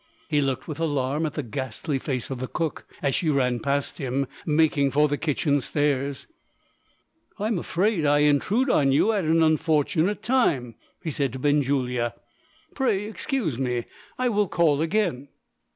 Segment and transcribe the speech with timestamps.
[0.29, 3.99] He looked with alarm at the ghastly face of the cook as she ran past
[3.99, 6.25] him, making for the kitchen stairs.
[7.37, 12.15] "I'm afraid I intrude on you at an unfortunate time," he said to Benjulia.
[12.73, 13.85] "Pray excuse me;
[14.17, 15.27] I will call again."